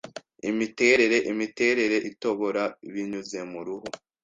[0.51, 2.63] imiterere, imiterere itobora
[2.93, 3.87] binyuze mu ruhu....'